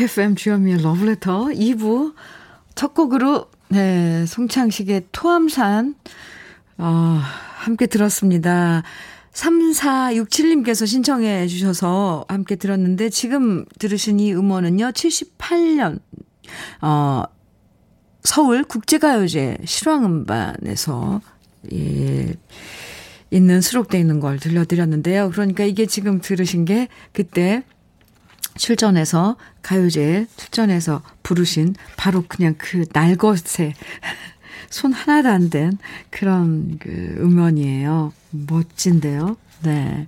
[0.00, 2.14] 해피 FM 주현미의 Letter 2부
[2.74, 5.94] 첫 곡으로 네, 송창식의 토함산
[6.78, 7.20] 어,
[7.56, 8.82] 함께 들었습니다.
[9.32, 14.86] 3467님께서 신청해 주셔서 함께 들었는데 지금 들으신 이 음원은요.
[14.92, 16.00] 78년
[16.80, 17.24] 어
[18.22, 21.20] 서울 국제가요제 실황음반에서
[21.72, 22.34] 예,
[23.30, 25.30] 있는 수록되어 있는 걸 들려드렸는데요.
[25.30, 27.64] 그러니까 이게 지금 들으신 게 그때
[28.56, 33.74] 출전해서 가요제 출전해서 부르신 바로 그냥 그 날것에
[34.70, 35.78] 손 하나도 안 된
[36.10, 38.12] 그런 그 음원이에요.
[38.30, 39.36] 멋진데요.
[39.62, 40.06] 네.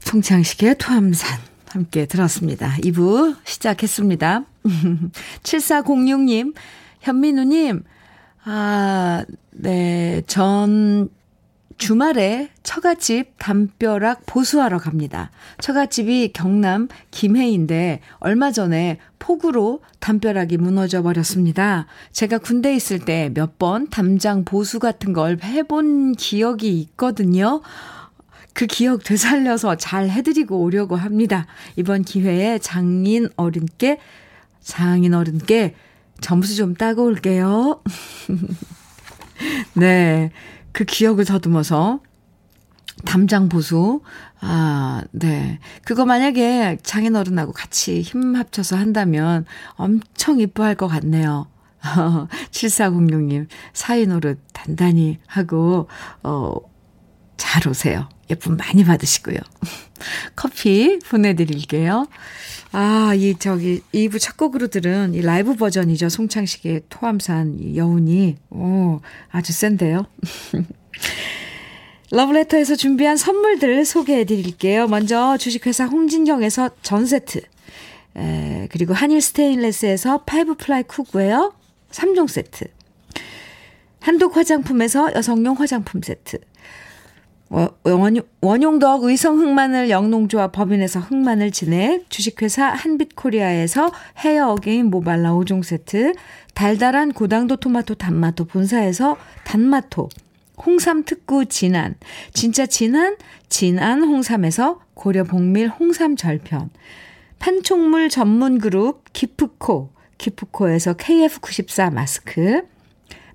[0.00, 1.38] 송창식의 토함산
[1.70, 2.76] 함께 들었습니다.
[2.82, 4.44] 2부 시작했습니다.
[5.42, 6.54] 7406님,
[7.00, 7.82] 현민우님,
[8.44, 11.08] 아, 네, 전
[11.78, 15.30] 주말에 처갓집 담벼락 보수하러 갑니다.
[15.60, 21.86] 처갓집이 경남 김해인데 얼마 전에 폭우로 담벼락이 무너져 버렸습니다.
[22.12, 27.60] 제가 군대 있을 때 몇 번 담장 보수 같은 걸 해본 기억이 있거든요.
[28.54, 31.46] 그 기억 되살려서 잘 해드리고 오려고 합니다.
[31.76, 33.98] 이번 기회에 장인 어른께,
[34.62, 35.74] 장인 어른께
[36.22, 37.82] 점수 좀 따고 올게요.
[39.74, 40.30] 네.
[40.76, 42.00] 그 기억을 더듬어서
[43.06, 44.02] 담장 보수.
[44.40, 45.58] 아, 네.
[45.86, 51.48] 그거 만약에 장인 어른하고 같이 힘 합쳐서 한다면 엄청 이뻐할 것 같네요.
[52.50, 55.88] 7406님, 사이 노릇 단단히 하고,
[56.22, 56.54] 어,
[57.38, 58.10] 잘 오세요.
[58.30, 59.36] 예쁨 많이 받으시고요.
[60.36, 62.06] 커피 보내드릴게요.
[62.72, 66.08] 아, 이, 저기, 2부 첫 곡으로 들은 이 라이브 버전이죠.
[66.08, 68.36] 송창식의 토함산 여운이.
[68.50, 70.06] 오, 아주 센데요.
[72.10, 74.86] 러브레터에서 준비한 선물들 소개해 드릴게요.
[74.86, 77.40] 먼저 주식회사 홍진경에서 전 세트.
[78.16, 81.52] 에, 그리고 한일 스테인레스에서 five ply cookware
[81.90, 82.66] 3종 세트.
[84.00, 86.38] 한독 화장품에서 여성용 화장품 세트.
[87.48, 95.62] 원용, 원용 덕 의성 흑마늘 영농조합 법인에서 흑마늘 진액, 주식회사 한빛코리아에서 Hair Again 모발라 5종
[95.62, 96.14] 세트,
[96.54, 100.08] 달달한 고당도 토마토 단마토 본사에서 단마토,
[100.64, 101.94] 홍삼 특구 진한,
[102.32, 103.16] 진짜 진한,
[103.48, 106.70] 진한 홍삼에서 고려 복밀 홍삼 절편,
[107.38, 112.62] 판촉물 전문 그룹 기프코, 기프코에서 KF94 마스크,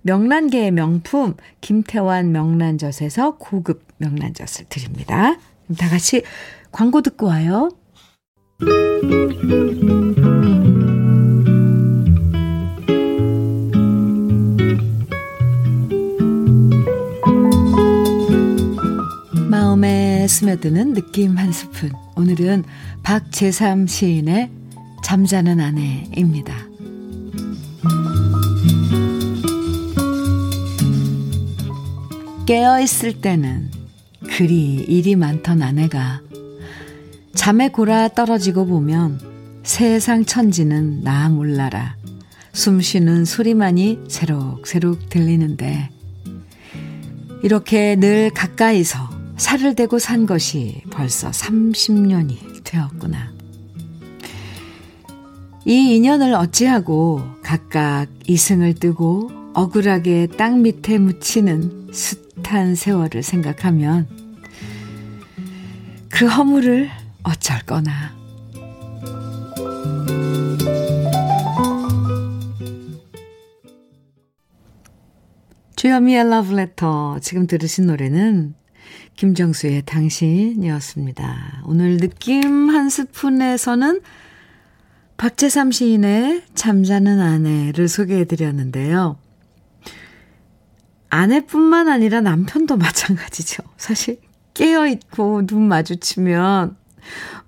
[0.04, 5.38] 명란계의 명품 김태환 명란젓에서 고급 명란젓을 드립니다.
[5.78, 6.24] 다 같이
[6.72, 7.70] 광고 듣고 와요.
[19.50, 21.92] 마음에 스며드는 느낌 한 스푼.
[22.16, 22.64] 오늘은
[23.04, 24.50] 박재삼 시인의
[25.04, 26.71] 잠자는 아내입니다.
[32.52, 33.72] 깨어있을 때는
[34.28, 36.20] 그리 일이 많던 아내가
[37.34, 39.22] 잠에 골아 떨어지고 보면
[39.64, 41.96] 세상 천지는 나 몰라라
[42.52, 45.92] 숨 쉬는 소리만이 새록새록 들리는데
[47.42, 48.98] 이렇게 늘 가까이서
[49.38, 53.32] 살을 대고 산 것이 벌써 30년이 되었구나.
[55.66, 61.82] 이 인연을 어찌하고 각각 이승을 뜨고 억울하게 땅 밑에 묻히는
[62.42, 64.08] 숱한 세월을 생각하면
[66.10, 66.90] 그 허물을
[67.24, 68.14] 어쩔 거나.
[75.76, 77.20] 주여미의 러브레터.
[77.22, 78.54] 지금 들으신 노래는
[79.16, 81.64] 김정수의 당신이었습니다.
[81.66, 84.02] 오늘 느낌 한 스푼에서는
[85.18, 89.18] 박재삼 시인의 잠자는 아내를 소개해 드렸는데요.
[91.12, 93.62] 아내뿐만 아니라 남편도 마찬가지죠.
[93.78, 94.20] 사실
[94.56, 96.76] 깨어있고 눈 마주치면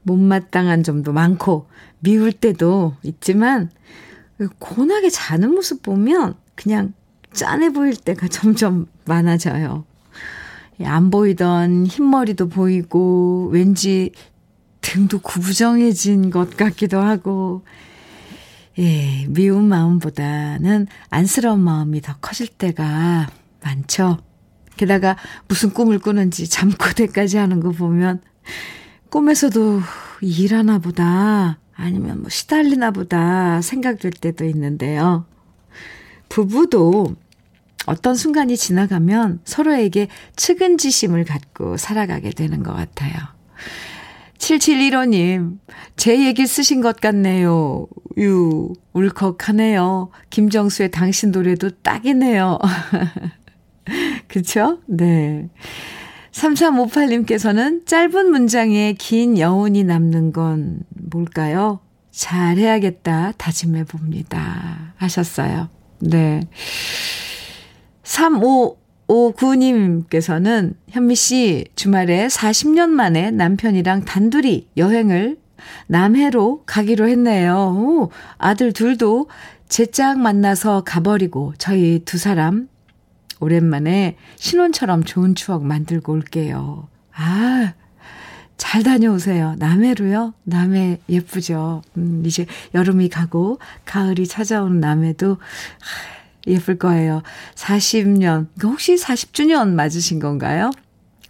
[0.03, 1.67] 못마땅한 점도 많고
[1.99, 3.71] 미울 때도 있지만
[4.59, 6.93] 고나게 자는 모습 보면 그냥
[7.31, 9.85] 짠해 보일 때가 점점 많아져요.
[10.83, 14.11] 안 보이던 흰머리도 보이고 왠지
[14.81, 17.63] 등도 구부정해진 것 같기도 하고
[18.79, 23.29] 예, 미운 마음보다는 안쓰러운 마음이 더 커질 때가
[23.63, 24.17] 많죠.
[24.77, 28.21] 게다가 무슨 꿈을 꾸는지 잠꼬대까지 하는 거 보면
[29.09, 29.81] 꿈에서도
[30.21, 35.25] 일하나 보다 아니면 뭐 시달리나 보다 생각될 때도 있는데요.
[36.29, 37.15] 부부도
[37.85, 43.13] 어떤 순간이 지나가면 서로에게 측은지심을 갖고 살아가게 되는 것 같아요.
[44.37, 45.59] 7715님,
[45.95, 47.87] 제 얘기 쓰신 것 같네요.
[48.17, 50.09] 유, 울컥하네요.
[50.29, 52.59] 김정수의 당신 노래도 딱이네요.
[54.27, 54.79] 그쵸?
[54.87, 55.49] 네.
[56.31, 61.79] 3358님께서는 짧은 문장에 긴 여운이 남는 건 뭘까요?
[62.11, 64.93] 잘해야겠다 다짐해 봅니다.
[64.97, 65.69] 하셨어요.
[65.99, 66.41] 네.
[68.03, 75.37] 3559님께서는 현미 씨 주말에 40년 만에 남편이랑 단둘이 여행을
[75.87, 77.75] 남해로 가기로 했네요.
[77.77, 79.29] 오, 아들 둘도
[79.69, 82.67] 제짝 만나서 가버리고 저희 두 사람
[83.43, 86.87] 오랜만에 신혼처럼 좋은 추억 만들고 올게요.
[87.13, 87.73] 아,
[88.57, 89.55] 잘 다녀오세요.
[89.59, 90.33] 남해로요?
[90.43, 91.81] 남해 예쁘죠.
[91.97, 95.37] 음, 이제 여름이 가고 가을이 찾아오는 남해도
[96.47, 97.23] 예쁠 거예요.
[97.55, 100.71] 40년, 혹시 40주년 맞으신 건가요?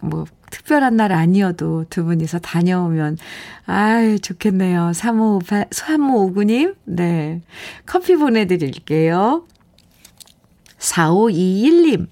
[0.00, 3.18] 뭐, 특별한 날 아니어도 두 분이서 다녀오면,
[3.66, 4.92] 아유, 좋겠네요.
[4.92, 7.42] 3558, 3559님, 네.
[7.86, 9.44] 커피 보내드릴게요.
[10.84, 12.08] 4521님.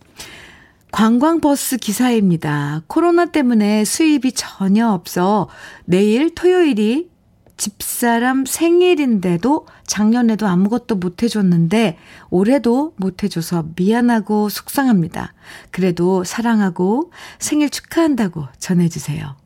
[0.90, 2.82] 관광버스 기사입니다.
[2.87, 5.48] 코로나 때문에 수입이 전혀 없어
[5.87, 7.11] 내일 토요일이
[7.56, 11.96] 집사람 생일인데도 작년에도 아무것도 못 해줬는데
[12.28, 15.32] 올해도 못 해줘서 미안하고 속상합니다.
[15.70, 19.37] 그래도 사랑하고 생일 축하한다고 전해주세요.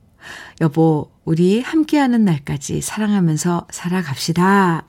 [0.61, 4.87] 여보, 우리 함께하는 날까지 사랑하면서 살아갑시다.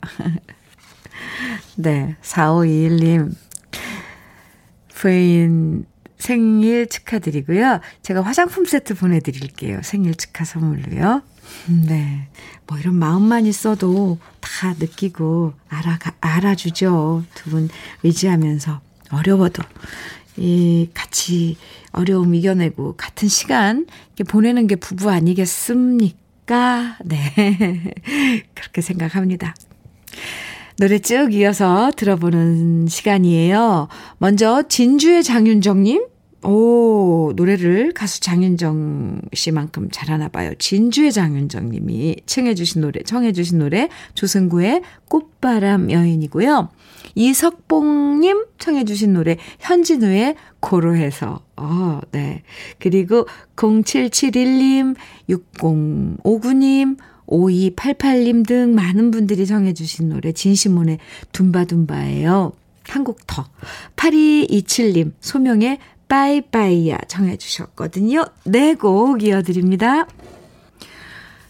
[1.76, 3.47] 네, 4521님.
[4.98, 5.86] 부인
[6.18, 7.80] 생일 축하드리고요.
[8.02, 9.82] 제가 화장품 세트 보내드릴게요.
[9.84, 11.22] 생일 축하 선물로요.
[11.86, 12.28] 네.
[12.66, 17.24] 뭐 이런 마음만 있어도 다 느끼고 알아, 알아주죠.
[17.36, 17.70] 두 분
[18.04, 18.82] 의지하면서
[19.12, 19.62] 어려워도
[20.38, 21.58] 이 같이
[21.92, 23.86] 어려움 이겨내고 같은 시간
[24.28, 26.98] 보내는 게 부부 아니겠습니까?
[27.06, 27.94] 네.
[28.56, 29.54] 그렇게 생각합니다.
[30.80, 33.88] 노래 쭉 이어서 들어보는 시간이에요.
[34.20, 36.06] 먼저 진주의 장윤정님
[36.44, 40.54] 오, 노래를 가수 장윤정 씨만큼 잘하나 봐요.
[40.60, 46.70] 진주의 장윤정 님이 청해주신 노래, 청해주신 노래, 조승구의 꽃바람 여인이고요.
[47.16, 51.40] 이석봉님 청해주신 노래, 현진우의 고로해서.
[51.56, 52.44] 어, 네.
[52.78, 54.96] 그리고 0771님,
[55.28, 61.00] 6059님, 5288님 등 많은 분들이 청해주신 노래, 진시몬의
[61.34, 62.54] 둠바둠바예요.
[62.88, 63.46] 한 곡 더.
[63.98, 68.26] 8227님, 소명의 빠이빠이야 정해 주셨거든요.
[68.46, 70.08] 네 곡 이어드립니다.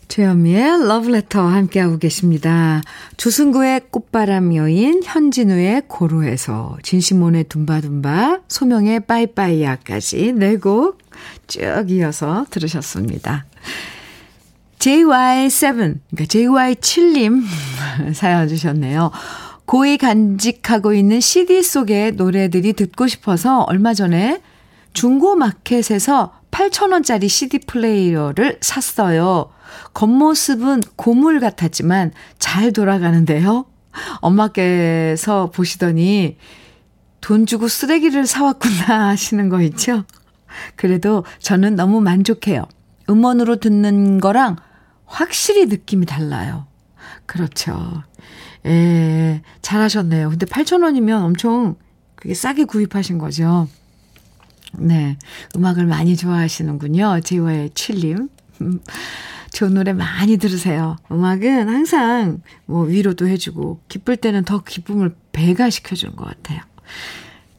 [0.08, 2.82] 주현미의 러브레터 함께하고 계십니다.
[3.18, 10.98] 조승구의 꽃바람 여인, 현진우의 고로에서, 진시몬의 둠바둠바, 소명의 빠이빠이야까지 네 곡
[11.48, 13.46] 쭉 이어서 들으셨습니다.
[14.88, 17.44] JY7, 그러니까 JY7님
[18.16, 19.12] 사연 주셨네요.
[19.66, 24.42] 고이 간직하고 있는 CD 속의 노래들이 듣고 싶어서 얼마 전에
[24.94, 29.50] 중고 마켓에서 8,000원짜리 CD 플레이어를 샀어요.
[29.94, 33.66] 겉모습은 고물 같았지만 잘 돌아가는데요.
[34.22, 36.38] 엄마께서 보시더니
[37.20, 40.06] 돈 주고 쓰레기를 사왔구나 하시는 거 있죠?
[40.78, 42.64] 그래도 저는 너무 만족해요.
[43.10, 44.56] 음원으로 듣는 거랑
[45.08, 46.68] 확실히 느낌이 달라요.
[47.26, 48.04] 그렇죠.
[48.66, 50.30] 예, 잘하셨네요.
[50.30, 51.76] 근데 8,000원이면 엄청
[52.16, 53.68] 그게 싸게 구입하신 거죠.
[54.74, 55.18] 네.
[55.56, 57.22] 음악을 많이 좋아하시는군요.
[57.24, 58.30] 제와의 칠님.
[58.62, 58.80] 음,
[59.52, 60.98] 좋은 노래 많이 들으세요.
[61.12, 66.60] 음악은 항상 뭐 위로도 해주고, 기쁠 때는 더 기쁨을 배가 시켜주는 것 같아요.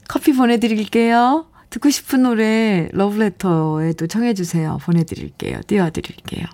[0.07, 1.47] 커피 보내드릴게요.
[1.71, 4.79] 듣고 싶은 노래 러브레터에도 청해주세요.
[4.83, 5.61] 보내드릴게요.
[5.67, 6.47] 띄워드릴게요.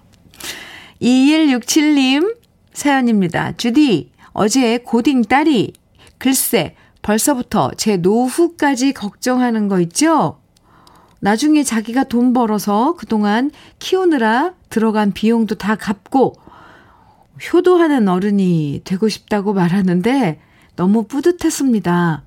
[1.00, 2.37] 2167님
[2.72, 3.52] 사연입니다.
[3.57, 5.72] 주디, 어제 고딩 딸이
[6.18, 10.40] 글쎄 벌써부터 제 노후까지 걱정하는 거 있죠?
[11.20, 16.35] 나중에 자기가 돈 벌어서 그동안 키우느라 들어간 비용도 다 갚고
[17.52, 20.40] 효도하는 어른이 되고 싶다고 말하는데
[20.76, 22.24] 너무 뿌듯했습니다.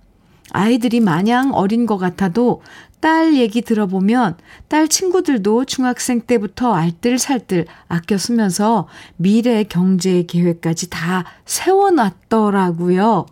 [0.51, 2.62] 아이들이 마냥 어린 것 같아도
[2.99, 13.25] 딸 얘기 들어보면 딸 친구들도 중학생 때부터 알뜰살뜰 아껴 쓰면서 미래 경제 계획까지 다 세워놨더라고요.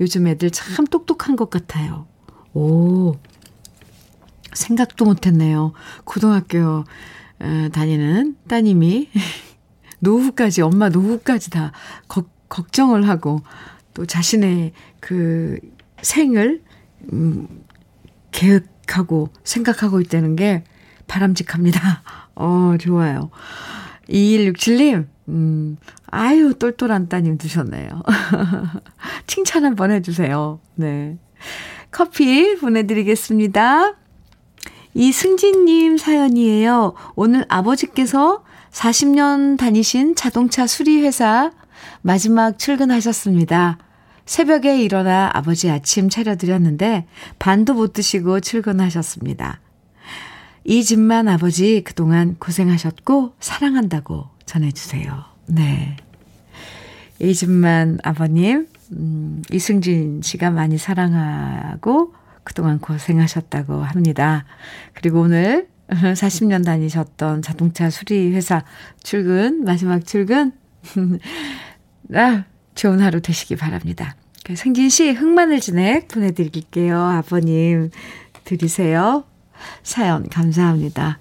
[0.00, 2.06] 요즘 애들 참 똑똑한 것 같아요.
[2.54, 3.16] 오,
[4.52, 5.72] 생각도 못했네요.
[6.04, 6.84] 고등학교
[7.72, 9.10] 다니는 따님이
[10.00, 11.72] 노후까지, 엄마 노후까지 다
[12.08, 13.40] 거, 걱정을 하고
[13.92, 15.58] 또 자신의 그
[16.02, 16.62] 생을
[17.12, 17.64] 음,
[18.32, 20.64] 계획하고 생각하고 있다는 게
[21.06, 22.02] 바람직합니다.
[22.34, 23.30] 어, 좋아요.
[24.08, 25.76] 2167님, 음,
[26.06, 27.88] 아유, 똘똘한 따님 두셨네요.
[29.26, 30.60] 칭찬 한번 해주세요.
[30.74, 31.18] 네.
[31.90, 33.94] 커피 보내드리겠습니다.
[34.94, 36.94] 이승진님 사연이에요.
[37.16, 41.52] 오늘 아버지께서 40년 다니신 자동차 수리회사
[42.02, 43.78] 마지막 출근하셨습니다.
[44.26, 47.06] 새벽에 일어나 아버지 아침 차려드렸는데
[47.38, 49.60] 반도 못 드시고 출근하셨습니다.
[50.64, 55.24] 이 집만 아버지 그동안 고생하셨고 사랑한다고 전해주세요.
[55.46, 55.96] 네.
[57.20, 64.44] 이 집만 아버님, 음, 이승진 씨가 많이 사랑하고 그동안 고생하셨다고 합니다.
[64.94, 68.64] 그리고 오늘 40년 다니셨던 자동차 수리 회사
[69.02, 70.52] 출근, 마지막 출근,
[72.14, 74.16] 아, 좋은 하루 되시기 바랍니다.
[74.44, 76.98] 그 승진 씨 흑마늘 진액 보내드릴게요.
[77.00, 77.90] 아버님
[78.44, 79.24] 드리세요.
[79.82, 81.18] 사연 감사합니다.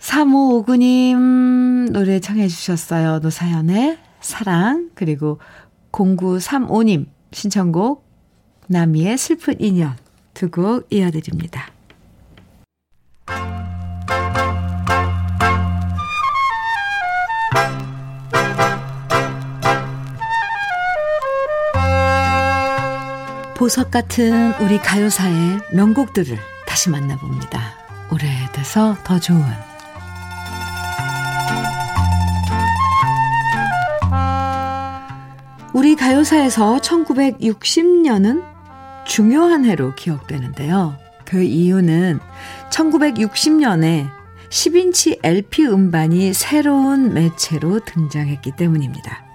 [0.00, 3.18] 3559님 노래 청해 주셨어요.
[3.20, 5.38] 노사연의 사랑 그리고
[5.92, 8.06] 0935님 신청곡
[8.68, 9.96] 나미의 슬픈 인연
[10.34, 11.75] 두 곡 이어드립니다.
[23.56, 27.72] 보석 같은 우리 가요사의 명곡들을 다시 만나봅니다.
[28.12, 29.42] 오래돼서 더 좋은
[35.72, 38.44] 우리 가요사에서 1960년은
[39.06, 40.96] 중요한 해로 기억되는데요.
[41.24, 42.20] 그 이유는
[42.70, 44.08] 1960년에
[44.50, 49.25] 10인치 LP 음반이 새로운 매체로 등장했기 때문입니다.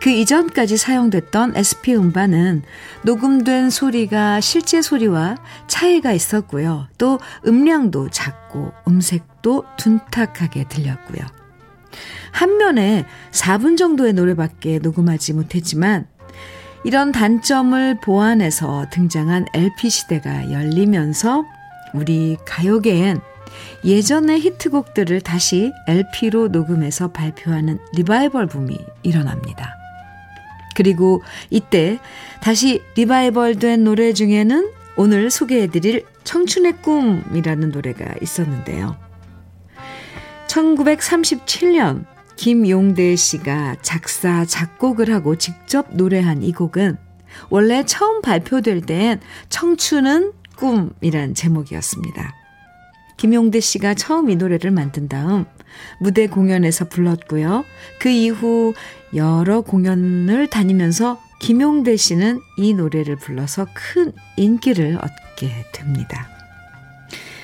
[0.00, 2.62] 그 이전까지 사용됐던 SP 음반은
[3.02, 5.36] 녹음된 소리가 실제 소리와
[5.66, 6.88] 차이가 있었고요.
[6.96, 11.20] 또 음량도 작고 음색도 둔탁하게 들렸고요.
[12.32, 16.06] 한 면에 4분 정도의 노래밖에 녹음하지 못했지만
[16.84, 21.44] 이런 단점을 보완해서 등장한 LP 시대가 열리면서
[21.92, 23.20] 우리 가요계엔
[23.84, 29.79] 예전의 히트곡들을 다시 LP로 녹음해서 발표하는 리바이벌 붐이 일어납니다.
[30.80, 31.98] 그리고 이때
[32.40, 38.96] 다시 리바이벌 된 노래 중에는 오늘 소개해드릴 청춘의 꿈이라는 노래가 있었는데요.
[40.48, 42.06] 1937년
[42.36, 46.96] 김용대 씨가 작사, 작곡을 하고 직접 노래한 이 곡은
[47.50, 49.20] 원래 처음 발표될 땐
[49.50, 52.34] 청춘은 꿈이란 제목이었습니다.
[53.18, 55.44] 김용대 씨가 처음 이 노래를 만든 다음
[55.98, 57.64] 무대 공연에서 불렀고요.
[57.98, 58.74] 그 이후
[59.14, 66.28] 여러 공연을 다니면서 김용대 씨는 이 노래를 불러서 큰 인기를 얻게 됩니다.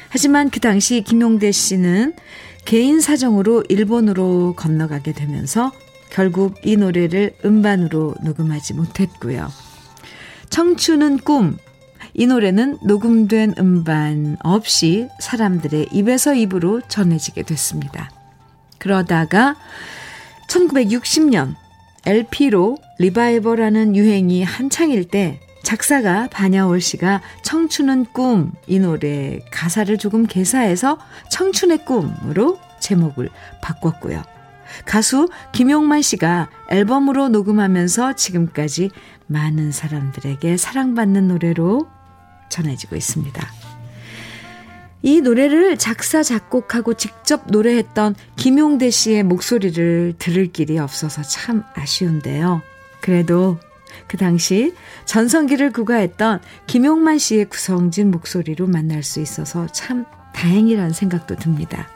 [0.09, 2.14] 하지만 그 당시 김용대 씨는
[2.64, 5.72] 개인 사정으로 일본으로 건너가게 되면서
[6.11, 9.49] 결국 이 노래를 음반으로 녹음하지 못했고요.
[10.51, 11.57] 청춘은 꿈.
[12.14, 18.11] 이 노래는 녹음된 음반 없이 사람들의 입에서 입으로 전해지게 됐습니다.
[18.79, 19.57] 그러다가
[20.49, 21.55] 1960년
[22.05, 30.99] LP로 리바이벌하는 유행이 한창일 때 작사가 반야월 씨가 청춘은 꿈 이 노래 가사를 조금 개사해서
[31.31, 33.31] 청춘의 꿈으로 제목을
[33.62, 34.22] 바꿨고요.
[34.85, 38.91] 가수 김용만 씨가 앨범으로 녹음하면서 지금까지
[39.27, 41.89] 많은 사람들에게 사랑받는 노래로
[42.49, 43.66] 전해지고 있습니다.
[45.07, 52.61] 이 노래를 작사, 작곡하고 직접 노래했던 김용대 씨의 목소리를 들을 길이 없어서 참 아쉬운데요.
[53.01, 53.57] 그래도
[54.09, 61.89] 그 당시 전성기를 구가했던 김용만 씨의 구성진 목소리로 만날 수 있어서 참 다행이라는 생각도 듭니다.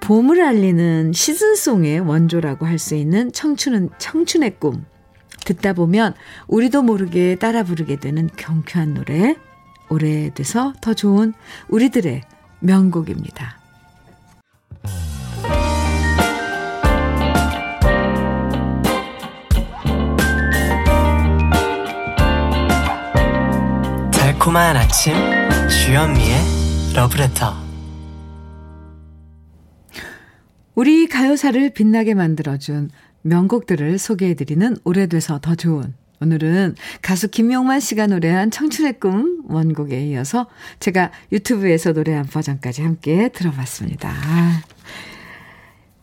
[0.00, 4.84] 봄을 알리는 시즌송의 원조라고 할 수 있는 청춘은 청춘의 꿈.
[5.44, 6.14] 듣다 보면
[6.48, 9.36] 우리도 모르게 따라 부르게 되는 경쾌한 노래,
[9.90, 11.34] 오래돼서 더 좋은
[11.68, 12.22] 우리들의
[12.60, 13.58] 명곡입니다.
[24.12, 25.14] 달콤한 아침
[25.68, 26.36] 주현미의
[26.94, 27.68] 러브레터
[30.74, 32.90] 우리 가요사를 빛나게 만들어준
[33.22, 40.46] 명곡들을 소개해드리는 오래돼서 더 좋은 오늘은 가수 김용만 씨가 노래한 청춘의 꿈 원곡에 이어서
[40.80, 44.12] 제가 유튜브에서 노래한 버전까지 함께 들어봤습니다.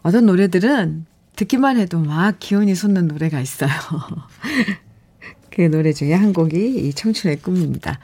[0.04, 1.06] 어떤 노래들은
[1.36, 3.70] 듣기만 해도 막 기운이 솟는 노래가 있어요.
[5.52, 8.00] 그 노래 중에 한 곡이 이 청춘의 꿈입니다.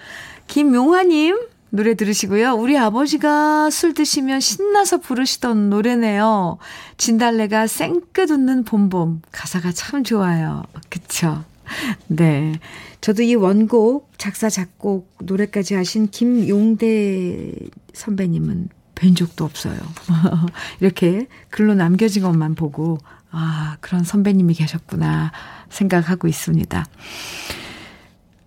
[0.48, 1.38] 김용화님
[1.70, 2.54] 노래 들으시고요.
[2.54, 6.58] 우리 아버지가 술 드시면 신나서 부르시던 노래네요.
[6.98, 9.22] 진달래가 생끝 웃는 봄봄.
[9.32, 10.64] 가사가 참 좋아요.
[10.90, 11.46] 그쵸?
[12.08, 12.54] 네.
[13.02, 17.54] 저도 이 원곡, 작사, 작곡, 노래까지 하신 김용대
[17.94, 19.78] 선배님은 뵌 적도 없어요.
[20.80, 22.98] 이렇게 글로 남겨진 것만 보고,
[23.32, 25.32] 아, 그런 선배님이 계셨구나
[25.70, 26.86] 생각하고 있습니다.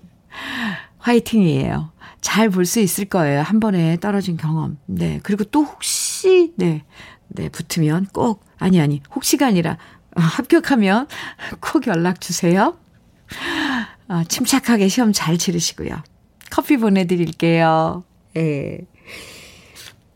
[0.99, 1.91] 화이팅이에요.
[2.21, 3.41] 잘 볼 수 있을 거예요.
[3.41, 4.77] 한 번에 떨어진 경험.
[4.85, 5.19] 네.
[5.23, 6.83] 그리고 또 혹시, 네.
[7.29, 9.77] 네, 붙으면 꼭, 아니, 아니, 혹시가 아니라,
[10.15, 11.07] 어, 합격하면
[11.61, 12.77] 꼭 연락 주세요.
[14.07, 16.01] 아, 침착하게 시험 잘 치르시고요.
[16.49, 18.03] 커피 보내드릴게요.
[18.37, 18.79] 예.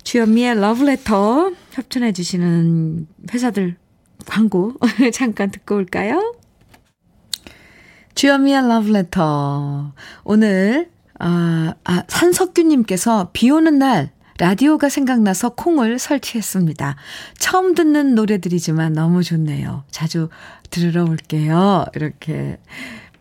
[0.03, 3.77] 주현미의 러브레터 협찬해주시는 회사들
[4.25, 4.73] 광고
[5.13, 6.35] 잠깐 듣고 올까요?
[8.15, 9.93] 주현미의 러브레터.
[10.23, 16.95] 오늘, 아, 아, 산석규님께서 비 오는 날 라디오가 생각나서 콩을 설치했습니다.
[17.37, 19.83] 처음 듣는 노래들이지만 너무 좋네요.
[19.91, 20.29] 자주
[20.69, 21.85] 들으러 올게요.
[21.95, 22.57] 이렇게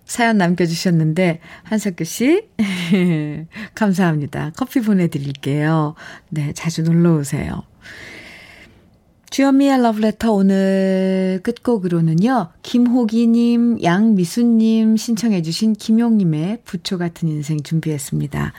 [0.07, 2.49] 사연 남겨주셨는데, 한석규 씨,
[3.75, 4.53] 감사합니다.
[4.57, 5.95] 커피 보내드릴게요.
[6.31, 7.63] 네, 자주 놀러 오세요.
[9.31, 18.53] 주현미의 러브레터 오늘 끝곡으로는요, 김호기님, 양미수님 신청해 주신 김용님의 부초 같은 인생 준비했습니다.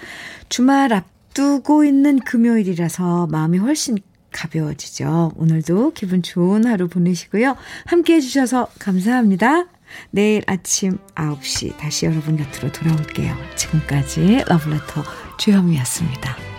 [0.48, 3.98] 주말 앞두고 있는 금요일이라서 마음이 훨씬
[4.32, 5.34] 가벼워지죠.
[5.36, 7.58] 오늘도 기분 좋은 하루 보내시고요.
[7.86, 9.68] 함께 해주셔서 감사합니다.
[10.12, 13.36] 내일 아침 9시 다시 여러분 곁으로 돌아올게요.
[13.58, 15.04] 지금까지 러브레터
[15.38, 16.51] 주현미였습니다.